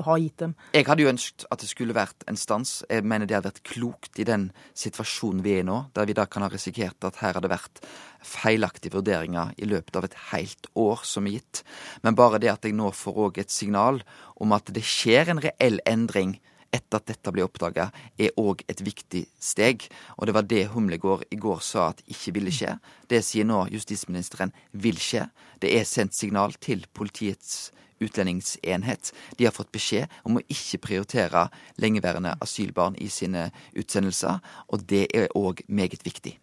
har 0.03 0.20
gitt 0.20 0.44
dem? 0.44 0.58
Jeg 0.75 0.88
hadde 0.89 1.06
jo 1.06 1.13
ønsket 1.13 1.48
at 1.53 1.63
det 1.63 1.72
skulle 1.72 1.96
vært 1.96 2.27
en 2.27 2.39
stans. 2.39 2.82
Jeg 2.89 3.08
mener 3.08 3.30
det 3.30 3.39
hadde 3.39 3.53
vært 3.53 3.68
klokt 3.74 4.20
i 4.20 4.27
den 4.27 4.50
situasjonen 4.77 5.44
vi 5.46 5.58
er 5.58 5.63
i 5.63 5.68
nå, 5.68 5.86
der 5.96 6.10
vi 6.10 6.18
da 6.18 6.27
kan 6.27 6.46
ha 6.46 6.51
risikert 6.51 7.08
at 7.08 7.22
her 7.24 7.38
har 7.38 7.46
det 7.46 7.53
vært 7.53 7.84
feilaktige 8.24 8.96
vurderinger 8.96 9.53
i 9.60 9.68
løpet 9.68 9.98
av 10.00 10.08
et 10.08 10.20
helt 10.32 10.70
år 10.80 11.03
som 11.08 11.27
er 11.27 11.39
gitt. 11.39 11.63
Men 12.03 12.18
bare 12.18 12.39
det 12.42 12.51
at 12.53 12.68
jeg 12.68 12.75
nå 12.77 12.92
får 12.96 13.20
òg 13.27 13.42
et 13.44 13.51
signal 13.53 14.01
om 14.44 14.56
at 14.56 14.72
det 14.74 14.84
skjer 14.86 15.12
en 15.22 15.41
reell 15.43 15.79
endring 15.86 16.39
etter 16.74 16.98
at 16.98 17.05
dette 17.12 17.34
ble 17.34 17.46
oppdaga, 17.46 17.91
er 18.17 18.34
òg 18.39 18.63
et 18.72 18.82
viktig 18.82 19.25
steg. 19.41 19.86
Og 20.17 20.27
det 20.27 20.34
var 20.34 20.48
det 20.50 20.65
Humlegård 20.74 21.27
i 21.29 21.38
går 21.38 21.62
sa 21.62 21.91
at 21.91 22.01
ikke 22.10 22.34
ville 22.39 22.53
skje. 22.53 22.77
Det 23.10 23.22
sier 23.25 23.46
nå 23.46 23.67
justisministeren 23.74 24.53
vil 24.74 24.98
skje. 24.98 25.27
Det 25.62 25.74
er 25.77 25.86
sendt 25.86 26.17
signal 26.17 26.58
til 26.60 26.88
politiets 26.93 27.72
utlendingsenhet. 28.03 29.13
De 29.39 29.48
har 29.48 29.55
fått 29.55 29.72
beskjed 29.74 30.12
om 30.27 30.39
å 30.39 30.45
ikke 30.51 30.81
prioritere 30.83 31.48
lengeværende 31.81 32.36
asylbarn 32.43 32.98
i 33.01 33.10
sine 33.12 33.50
utsendelser, 33.79 34.41
og 34.69 34.86
det 34.89 35.05
er 35.15 35.31
òg 35.38 35.63
meget 35.67 36.03
viktig. 36.05 36.36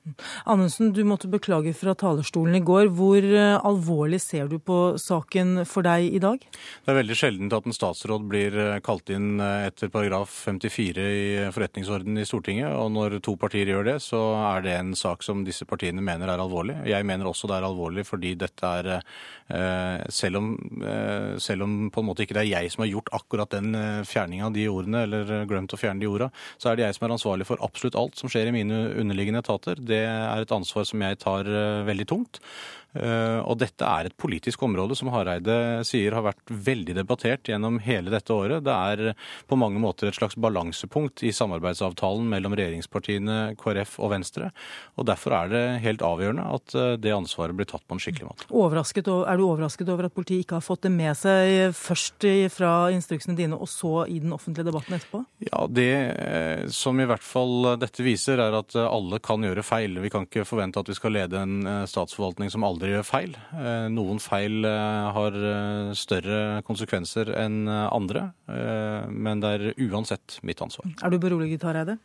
Anundsen, 0.51 0.93
du 0.97 1.03
måtte 1.07 1.31
beklage 1.31 1.73
fra 1.77 1.95
talerstolen 1.99 2.59
i 2.59 2.63
går. 2.65 2.91
Hvor 2.97 3.25
eh, 3.25 3.57
alvorlig 3.67 4.21
ser 4.23 4.49
du 4.51 4.59
på 4.63 4.97
saken 5.01 5.65
for 5.69 5.87
deg 5.87 6.09
i 6.17 6.23
dag? 6.23 6.41
Det 6.41 6.93
er 6.93 6.99
veldig 7.01 7.19
sjeldent 7.19 7.57
at 7.57 7.69
en 7.69 7.77
statsråd 7.77 8.27
blir 8.31 8.57
eh, 8.57 8.81
kalt 8.85 9.13
inn 9.13 9.41
eh, 9.43 9.69
etter 9.71 9.93
paragraf 9.93 10.33
54 10.47 11.07
i 11.11 11.27
forretningsordenen 11.55 12.23
i 12.23 12.29
Stortinget, 12.29 12.71
og 12.75 12.93
når 12.97 13.19
to 13.25 13.37
partier 13.41 13.71
gjør 13.71 13.93
det, 13.93 13.99
så 14.05 14.23
er 14.55 14.67
det 14.67 14.77
en 14.79 14.95
sak 14.99 15.25
som 15.27 15.45
disse 15.47 15.67
partiene 15.69 16.05
mener 16.05 16.31
er 16.31 16.43
alvorlig. 16.43 16.81
Jeg 16.89 17.07
mener 17.09 17.29
også 17.31 17.51
det 17.51 17.59
er 17.59 17.69
alvorlig 17.69 18.07
fordi 18.09 18.35
dette 18.39 18.71
er 18.81 19.03
selv 20.13 20.39
om, 20.39 20.49
selv 21.51 21.67
om 21.67 21.77
på 21.93 22.03
en 22.03 22.09
måte 22.09 22.25
ikke 22.25 22.37
det 22.39 22.45
er 22.47 22.53
jeg 22.53 22.73
som 22.73 22.85
har 22.85 22.93
gjort 22.93 23.13
akkurat 23.21 23.55
den 23.55 23.75
eh, 23.77 24.03
fjerninga 24.09 24.49
av 24.49 24.57
de 24.57 24.67
ordene, 24.71 25.05
eller 25.07 25.35
eh, 25.35 25.47
glemt 25.51 25.75
å 25.75 25.81
fjerne 25.81 26.03
de 26.03 26.11
orda, 26.11 26.31
så 26.61 26.71
er 26.71 26.79
det 26.79 26.87
jeg 26.87 26.99
som 26.99 27.09
er 27.09 27.17
ansvarlig 27.17 27.49
for 27.49 27.65
absolutt 27.67 27.99
alt 27.99 28.21
som 28.21 28.33
skjer 28.33 28.51
i 28.51 28.57
mine 28.57 28.83
underliggende 29.01 29.43
etater. 29.45 29.81
Det 29.81 30.03
er 30.07 30.45
et 30.45 30.55
ansvar 30.55 30.87
som 30.89 31.03
jeg 31.07 31.21
tar 31.23 31.51
eh, 31.51 31.83
veldig 31.89 32.09
tungt. 32.11 32.43
Eh, 32.91 33.39
og 33.47 33.59
dette 33.61 33.87
er 33.87 34.09
et 34.09 34.17
politisk 34.19 34.65
område 34.67 34.97
som 34.99 35.13
Hareide 35.15 35.85
sier 35.87 36.15
har 36.17 36.25
vært 36.27 36.51
veldig 36.51 36.97
debattert 36.99 37.47
gjennom 37.47 37.79
hele 37.85 38.11
dette 38.11 38.35
året. 38.35 38.65
Det 38.67 38.75
er 38.75 39.13
på 39.47 39.59
mange 39.59 39.79
måter 39.83 40.11
et 40.11 40.19
slags 40.19 40.35
balansepunkt 40.41 41.23
i 41.23 41.31
samarbeidsavtalen 41.35 42.27
mellom 42.33 42.57
regjeringspartiene 42.59 43.55
KrF 43.61 43.97
og 44.03 44.15
Venstre. 44.17 44.51
Og 44.99 45.07
derfor 45.07 45.37
er 45.39 45.53
det 45.53 45.65
helt 45.85 46.03
avgjørende 46.07 46.49
at 46.57 46.75
eh, 46.75 46.97
det 47.03 47.15
ansvaret 47.15 47.57
blir 47.59 47.71
tatt 47.71 47.87
på 47.87 47.97
en 47.97 48.03
skikkelig 48.03 48.31
måte. 48.33 48.49
Overrasket, 48.51 49.07
er 49.07 49.39
du 49.39 49.47
overrasket 49.47 49.93
over 49.95 50.11
at 50.11 50.17
politiet 50.17 50.47
ikke 50.47 50.59
har 50.59 50.67
fått 50.67 50.89
det 50.89 50.95
med 50.95 51.15
seg 51.19 51.71
først 51.77 52.27
fra 52.51 52.73
instruksene 52.95 53.39
dine, 53.39 53.55
og 53.55 53.71
så 53.71 54.05
i 54.11 54.19
den 54.23 54.35
offentlige 54.35 54.67
debatten 54.67 54.99
etterpå? 54.99 55.23
Ja, 55.47 55.63
det 55.71 55.91
eh, 56.11 56.67
som 56.75 56.99
i 56.99 57.07
hvert 57.07 57.25
fall 57.25 57.77
dette 57.79 58.03
viser, 58.03 58.43
er 58.43 58.59
at 58.59 58.75
alle 58.81 59.21
kan 59.23 59.47
gjøre 59.47 59.63
feil. 59.67 60.01
Vi 60.03 60.11
kan 60.11 60.27
ikke 60.27 60.49
forvente 60.49 60.83
at 60.83 60.91
vi 60.91 60.99
skal 60.99 61.15
lede 61.15 61.39
en 61.39 61.87
statsforvaltning 61.89 62.51
som 62.51 62.65
aldri 62.67 62.80
aldri 62.81 62.95
gjør 62.95 63.05
feil. 63.05 63.35
Eh, 63.61 63.87
noen 63.93 64.21
feil 64.25 64.65
eh, 64.65 65.09
har 65.13 65.35
eh, 65.37 65.91
større 65.99 66.63
konsekvenser 66.65 67.29
enn 67.37 67.69
andre, 67.69 68.31
men 68.49 69.43
det 69.43 69.51
er 69.51 69.65
uansett 69.85 70.39
mitt 70.47 70.63
ansvar. 70.65 70.89
Er 71.05 71.13
du 71.13 71.19
beroliget, 71.21 71.67
Hareide? 71.67 71.99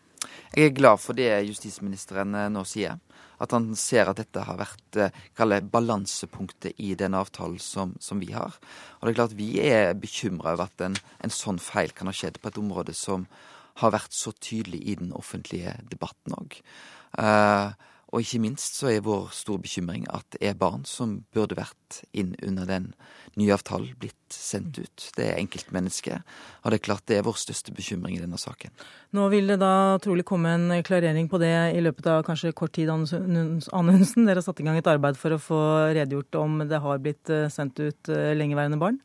Jeg 0.52 0.70
er 0.70 0.76
glad 0.76 1.00
for 1.00 1.16
det 1.16 1.30
justisministeren 1.48 2.36
nå 2.52 2.64
sier. 2.68 3.00
At 3.40 3.56
han 3.56 3.70
ser 3.80 4.12
at 4.12 4.20
dette 4.20 4.44
har 4.48 4.60
vært 4.60 5.00
kalle, 5.36 5.62
balansepunktet 5.64 6.80
i 6.84 6.94
den 7.00 7.16
avtalen 7.18 7.60
som, 7.60 7.96
som, 8.04 8.20
vi 8.20 8.34
har. 8.36 8.56
Og 9.00 9.08
det 9.08 9.14
er 9.14 9.18
klart 9.20 9.36
Vi 9.40 9.50
er 9.64 9.96
bekymra 10.00 10.56
over 10.56 10.68
at 10.68 10.86
en, 10.88 10.96
en, 11.24 11.34
sånn 11.34 11.60
feil 11.60 11.96
kan 11.96 12.12
ha 12.12 12.16
skjedd 12.16 12.40
på 12.42 12.52
et 12.52 12.62
område 12.62 12.96
som 12.96 13.28
har 13.82 13.96
vært 13.96 14.16
så 14.16 14.32
tydelig 14.40 14.84
i 14.84 15.00
den 15.00 15.12
offentlige 15.16 15.76
debatten 15.92 16.36
òg. 16.38 16.60
Uh, 17.20 17.76
og 18.16 18.24
ikke 18.24 18.40
minst 18.40 18.78
så 18.80 18.88
er 18.94 19.04
vår 19.04 19.28
store 19.36 19.60
bekymring 19.66 20.06
at 20.16 20.38
det 20.38 20.48
er 20.48 20.56
barn 20.56 20.86
som 20.88 21.18
burde 21.36 21.58
vært 21.58 22.00
inn 22.16 22.32
under 22.48 22.68
den 22.70 22.86
nye 23.36 23.52
avtalen, 23.52 23.92
blitt 24.00 24.16
sendt 24.32 24.80
ut. 24.80 25.08
Det 25.18 25.26
er 25.28 25.42
enkeltmennesker, 25.42 26.22
og 26.64 26.72
det 26.72 26.80
er 26.80 26.86
klart 26.88 27.04
det 27.12 27.18
er 27.20 27.26
vår 27.28 27.36
største 27.42 27.74
bekymring 27.76 28.16
i 28.16 28.22
denne 28.22 28.40
saken. 28.40 28.72
Nå 29.16 29.28
vil 29.34 29.52
det 29.52 29.60
da 29.60 30.00
trolig 30.04 30.24
komme 30.28 30.54
en 30.56 30.72
klarering 30.88 31.28
på 31.32 31.42
det 31.44 31.52
i 31.76 31.84
løpet 31.84 32.08
av 32.14 32.24
kanskje 32.28 32.54
kort 32.56 32.72
tid, 32.78 32.88
Anundsen. 32.94 34.24
Dere 34.24 34.40
har 34.40 34.46
satt 34.48 34.64
i 34.64 34.68
gang 34.68 34.80
et 34.80 34.92
arbeid 34.92 35.20
for 35.20 35.36
å 35.36 35.42
få 35.42 35.62
redegjort 35.92 36.40
om 36.40 36.64
det 36.64 36.80
har 36.88 37.04
blitt 37.04 37.32
eh, 37.34 37.50
sendt 37.52 37.84
ut 37.84 38.14
eh, 38.16 38.32
lengeværende 38.40 38.80
barn? 38.80 39.02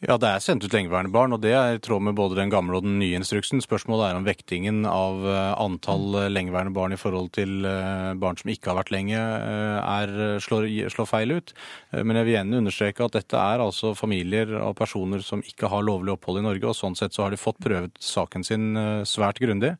Ja, 0.00 0.14
det 0.16 0.30
er 0.32 0.40
sendt 0.40 0.64
ut 0.64 0.72
lengeværende 0.72 1.12
barn, 1.12 1.34
og 1.36 1.42
det 1.44 1.50
er 1.52 1.74
i 1.76 1.80
tråd 1.84 2.00
med 2.06 2.14
både 2.16 2.38
den 2.38 2.48
gamle 2.48 2.78
og 2.78 2.86
den 2.86 2.94
nye 3.02 3.18
instruksen. 3.18 3.60
Spørsmålet 3.60 4.06
er 4.06 4.16
om 4.16 4.24
vektingen 4.24 4.86
av 4.88 5.26
eh, 5.28 5.50
antall 5.60 6.22
eh, 6.22 6.30
lengeværende 6.32 6.72
barn 6.72 6.94
i 6.96 6.98
forhold 7.00 7.28
til 7.36 7.66
eh, 7.68 8.14
barn 8.16 8.40
som 8.40 8.48
ikke 8.48 8.70
har 8.72 8.78
vært 8.78 8.94
lenge, 8.94 9.20
er, 9.20 10.14
slår, 10.40 10.64
slår, 10.94 11.08
feil 11.10 11.34
ut. 11.36 11.52
Men 11.92 12.16
jeg 12.16 12.28
vil 12.30 12.32
igjen 12.32 12.56
understreke 12.62 13.04
at 13.04 13.18
dette 13.18 13.42
er 13.42 13.60
altså 13.60 13.92
familier 13.98 14.54
og 14.62 14.72
personer 14.78 15.20
som 15.26 15.44
ikke 15.44 15.68
har 15.68 15.84
lovlig 15.84 16.14
opphold 16.14 16.40
i 16.40 16.46
Norge, 16.48 16.70
og 16.70 16.78
sånn 16.78 16.96
sett 16.96 17.12
så 17.12 17.26
har 17.26 17.34
de 17.34 17.40
fått 17.40 17.60
prøvd 17.60 18.00
saken 18.00 18.46
sin 18.46 18.72
svært 19.08 19.40
grundig. 19.42 19.74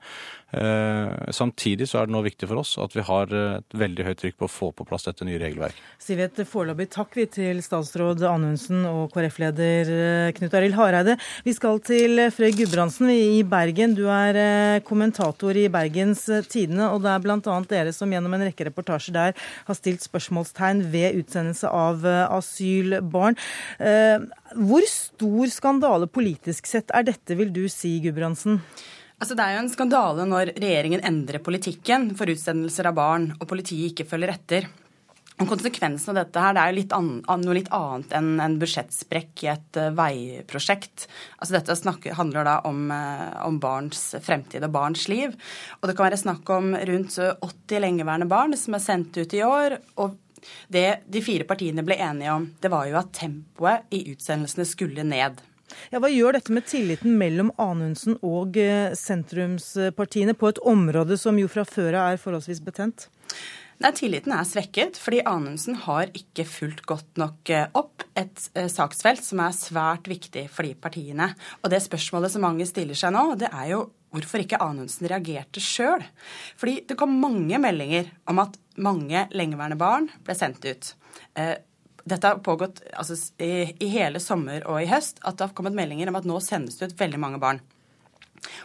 Samtidig 0.50 1.86
så 1.86 2.00
er 2.00 2.08
det 2.08 2.14
nå 2.16 2.24
viktig 2.26 2.48
for 2.50 2.58
oss 2.64 2.72
at 2.82 2.96
vi 2.96 3.04
har 3.06 3.30
et 3.30 3.76
veldig 3.78 4.08
høyt 4.08 4.18
trykk 4.18 4.40
på 4.40 4.48
å 4.48 4.50
få 4.50 4.70
på 4.74 4.86
plass 4.88 5.06
dette 5.06 5.26
nye 5.28 5.38
regelverket. 5.38 5.78
Sier 6.02 6.18
vi 6.18 6.26
et 6.26 6.40
foreløpig 6.50 6.88
takk 6.90 7.14
til 7.36 7.62
statsråd 7.62 8.24
Anundsen 8.26 8.82
og 8.90 9.14
KrF-leder 9.14 9.92
Knut 10.37 10.55
Arild 10.59 10.76
Hareide. 10.79 11.17
Vi 11.47 11.55
skal 11.57 11.81
til 11.87 12.21
eh, 12.23 12.33
Frøy 12.35 12.52
Gudbrandsen 12.59 13.11
i 13.12 13.40
Bergen. 13.47 13.97
Du 13.99 14.05
er 14.12 14.38
eh, 14.40 14.83
kommentator 14.87 15.57
i 15.57 15.67
Bergens 15.73 16.26
Tidende, 16.50 16.90
og 16.90 17.02
det 17.05 17.12
er 17.14 17.25
bl.a. 17.25 17.57
dere 17.71 17.95
som 17.97 18.12
gjennom 18.12 18.37
en 18.37 18.47
rekke 18.49 18.69
reportasjer 18.69 19.17
der 19.17 19.35
har 19.67 19.79
stilt 19.79 20.05
spørsmålstegn 20.05 20.85
ved 20.93 21.21
utsendelse 21.23 21.71
av 21.71 22.07
asylbarn. 22.07 23.38
Hvor 23.81 24.87
stor 24.90 25.52
skandale 25.52 26.09
politisk 26.11 26.69
sett 26.71 26.90
er 26.95 27.07
dette, 27.07 27.37
vil 27.38 27.52
du 27.55 27.64
si, 27.71 27.97
Gudbrandsen? 28.05 28.61
Altså, 29.21 29.37
det 29.37 29.45
er 29.45 29.59
jo 29.59 29.64
en 29.67 29.73
skandale 29.73 30.25
når 30.29 30.55
regjeringen 30.57 31.02
endrer 31.05 31.43
politikken 31.45 32.14
for 32.17 32.31
utsendelser 32.33 32.88
av 32.88 32.97
barn, 32.97 33.26
og 33.37 33.49
politiet 33.50 33.93
ikke 33.93 34.09
følger 34.09 34.33
etter. 34.33 34.71
Konsekvensen 35.49 36.12
av 36.12 36.18
dette 36.20 36.40
her, 36.42 36.52
det 36.52 36.62
er 36.62 36.73
jo 36.73 36.76
litt 36.76 36.92
an, 36.92 37.11
noe 37.40 37.56
litt 37.56 37.70
annet 37.73 38.12
enn 38.16 38.32
en 38.44 38.56
budsjettsprekk 38.61 39.44
i 39.47 39.50
et 39.54 39.78
uh, 39.80 39.88
veiprosjekt. 39.97 41.06
Altså 41.38 41.56
Dette 41.56 41.76
snakker, 41.78 42.16
handler 42.18 42.44
da 42.44 42.56
om, 42.68 42.90
uh, 42.92 43.40
om, 43.47 43.56
barns 43.62 44.02
fremtid 44.20 44.66
og 44.66 44.75
barns 44.75 45.06
liv. 45.09 45.32
Og 45.80 45.88
det 45.88 45.97
kan 45.97 46.11
være 46.11 46.20
snakk 46.20 46.50
om 46.52 46.75
rundt 46.76 47.16
80 47.16 47.85
lengeværende 47.87 48.28
barn 48.28 48.56
som 48.59 48.76
er 48.76 48.85
sendt 48.85 49.16
ut 49.16 49.37
i 49.37 49.44
år. 49.47 49.78
og 49.97 50.18
det 50.73 51.02
de 51.12 51.20
fire 51.20 51.44
partiene 51.44 51.85
ble 51.85 51.99
enige 52.00 52.32
om, 52.32 52.47
det 52.61 52.70
var 52.73 52.87
jo 52.88 52.97
at 52.97 53.12
tempoet 53.12 53.88
i 53.92 54.06
utsendelsene 54.14 54.64
skulle 54.64 55.04
ned. 55.04 55.40
Ja, 55.92 56.00
hva 56.00 56.09
gjør 56.09 56.38
dette 56.38 56.52
med 56.52 56.64
tilliten 56.66 57.18
mellom 57.20 57.52
Anundsen 57.61 58.16
og 58.25 58.56
sentrumspartiene 58.97 60.32
på 60.35 60.49
et 60.49 60.62
område 60.64 61.20
som 61.20 61.37
jo 61.38 61.50
fra 61.52 61.66
før 61.68 61.99
av 62.00 62.14
er 62.14 62.23
forholdsvis 62.25 62.64
betent? 62.64 63.11
Nei, 63.80 63.94
Tilliten 63.96 64.34
er 64.37 64.44
svekket 64.44 64.99
fordi 65.00 65.22
Anundsen 65.25 65.78
har 65.87 66.10
ikke 66.16 66.44
fulgt 66.44 66.82
godt 66.88 67.16
nok 67.20 67.49
eh, 67.49 67.70
opp 67.78 68.04
et 68.18 68.42
eh, 68.52 68.68
saksfelt 68.68 69.25
som 69.25 69.40
er 69.40 69.56
svært 69.56 70.10
viktig 70.10 70.42
for 70.52 70.68
de 70.68 70.75
partiene. 70.76 71.30
Og 71.64 71.72
det 71.72 71.80
spørsmålet 71.87 72.34
som 72.34 72.44
mange 72.44 72.66
stiller 72.68 72.99
seg 72.99 73.14
nå, 73.16 73.22
det 73.40 73.49
er 73.49 73.70
jo 73.72 73.87
hvorfor 74.12 74.44
ikke 74.44 74.60
Anundsen 74.60 75.08
reagerte 75.08 75.64
sjøl. 75.64 76.04
Fordi 76.60 76.82
det 76.90 76.99
kom 77.00 77.16
mange 77.22 77.56
meldinger 77.62 78.12
om 78.28 78.44
at 78.44 78.60
mange 78.76 79.25
lengeværende 79.32 79.80
barn 79.80 80.12
ble 80.28 80.37
sendt 80.37 80.66
ut. 80.68 80.92
Eh, 81.40 81.56
dette 82.04 82.34
har 82.34 82.44
pågått 82.44 82.84
altså, 82.92 83.16
i, 83.40 83.64
hele 83.88 84.20
sommer 84.20 84.60
og 84.68 84.82
i 84.82 84.90
høst, 84.92 85.25
at 85.25 85.40
det 85.40 85.49
har 85.49 85.56
kommet 85.56 85.78
meldinger 85.78 86.12
om 86.12 86.20
at 86.20 86.28
nå 86.28 86.37
sendes 86.44 86.76
det 86.76 86.92
ut 86.92 87.00
veldig 87.00 87.22
mange 87.22 87.40
barn. 87.40 87.64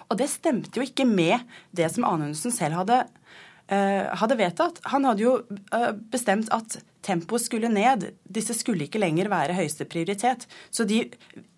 Og 0.10 0.20
det 0.20 0.28
stemte 0.32 0.76
jo 0.76 0.84
ikke 0.84 1.08
med 1.08 1.40
det 1.76 1.88
som 1.94 2.04
Anundsen 2.08 2.52
selv 2.52 2.82
hadde 2.82 3.06
Eh, 3.06 3.25
hadde 3.70 4.38
vedtatt. 4.38 4.82
Han 4.92 5.08
hadde 5.10 5.24
jo 5.24 5.36
eh, 5.74 5.92
bestemt 6.14 6.52
at 6.54 6.78
tempoet 7.06 7.46
skulle 7.46 7.70
ned. 7.72 8.12
Disse 8.24 8.54
skulle 8.58 8.86
ikke 8.86 9.02
lenger 9.02 9.30
være 9.32 9.58
høyeste 9.58 9.88
prioritet. 9.90 10.46
Så 10.70 10.86
de, 10.90 11.06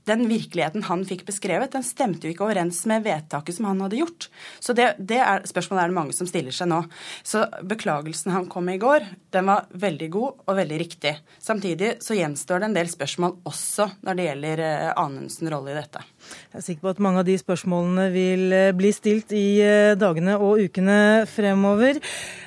den 0.07 0.25
virkeligheten 0.29 0.85
han 0.87 1.03
fikk 1.07 1.25
beskrevet, 1.27 1.73
den 1.75 1.85
stemte 1.85 2.27
jo 2.27 2.33
ikke 2.33 2.47
overens 2.47 2.83
med 2.89 3.05
vedtaket 3.05 3.57
som 3.57 3.67
han 3.69 3.81
hadde 3.83 3.99
gjort. 3.99 4.29
Så 4.63 4.75
det, 4.77 4.93
det 4.99 5.19
er, 5.21 5.45
spørsmålet 5.47 5.83
er 5.83 5.91
det 5.91 5.97
mange 5.97 6.15
som 6.15 6.29
stiller 6.29 6.55
seg 6.55 6.69
nå. 6.71 6.81
Så 7.27 7.43
beklagelsen 7.67 8.33
han 8.35 8.47
kom 8.51 8.67
med 8.67 8.79
i 8.79 8.83
går, 8.83 9.07
den 9.35 9.49
var 9.49 9.67
veldig 9.71 10.09
god 10.13 10.45
og 10.47 10.57
veldig 10.57 10.79
riktig. 10.79 11.13
Samtidig 11.43 11.97
så 12.03 12.17
gjenstår 12.17 12.63
det 12.63 12.69
en 12.69 12.77
del 12.77 12.91
spørsmål 12.91 13.37
også 13.47 13.89
når 14.05 14.17
det 14.17 14.27
gjelder 14.27 14.63
eh, 14.65 14.91
Anundsens 14.97 15.51
rolle 15.51 15.73
i 15.73 15.77
dette. 15.77 16.03
Jeg 16.51 16.59
er 16.59 16.65
sikker 16.65 16.83
på 16.83 16.91
at 16.95 17.01
mange 17.03 17.21
av 17.21 17.27
de 17.27 17.37
spørsmålene 17.39 18.07
vil 18.13 18.55
eh, 18.55 18.71
bli 18.77 18.91
stilt 18.95 19.33
i 19.35 19.45
eh, 19.63 19.93
dagene 19.99 20.37
og 20.39 20.63
ukene 20.63 20.99
fremover. 21.29 21.99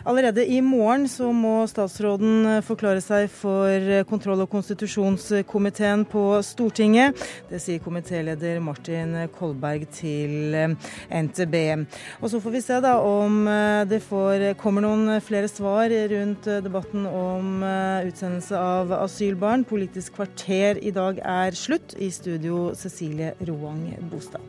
Allerede 0.08 0.46
i 0.48 0.60
morgen 0.64 1.06
så 1.10 1.30
må 1.36 1.60
statsråden 1.70 2.62
forklare 2.66 3.02
seg 3.04 3.28
for 3.32 4.04
kontroll- 4.08 4.44
og 4.46 4.50
konstitusjonskomiteen 4.52 6.06
på 6.08 6.24
Stortinget. 6.46 7.20
Det 7.50 7.58
sier 7.58 7.80
komitéleder 7.82 8.60
Martin 8.62 9.16
Kolberg 9.34 9.88
til 9.90 10.54
eh, 10.54 10.74
NTB. 11.10 11.56
Og 12.22 12.30
Så 12.30 12.38
får 12.42 12.54
vi 12.54 12.62
se 12.62 12.78
da 12.84 12.92
om 13.02 13.42
eh, 13.50 13.82
det 13.90 13.98
får, 14.06 14.52
kommer 14.60 14.86
noen 14.86 15.18
flere 15.24 15.50
svar 15.50 15.90
rundt 15.90 16.46
eh, 16.46 16.62
debatten 16.62 17.08
om 17.10 17.64
utsendelse 18.06 18.54
av 18.54 18.94
asylbarn. 19.00 19.66
Politisk 19.66 20.20
kvarter 20.20 20.78
i 20.78 20.94
dag 20.94 21.18
er 21.18 21.58
slutt. 21.58 21.96
I 21.98 22.12
studio 22.14 22.70
Cecilie 22.78 23.34
Roang 23.48 23.88
Bostad. 24.12 24.46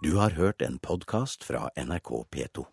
Du 0.00 0.16
har 0.16 0.30
hørt 0.30 0.62
en 0.62 0.78
podkast 0.78 1.44
fra 1.44 1.68
NRK 1.76 2.24
P2. 2.32 2.70